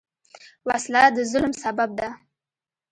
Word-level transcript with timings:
وسله 0.67 1.03
د 1.15 1.17
ظلم 1.31 1.53
سبب 1.63 1.89
ده 1.99 2.07